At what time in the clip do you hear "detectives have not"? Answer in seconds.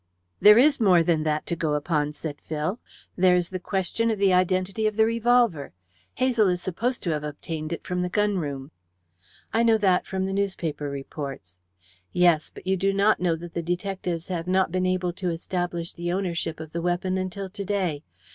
13.61-14.71